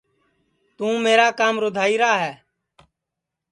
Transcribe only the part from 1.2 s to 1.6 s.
کام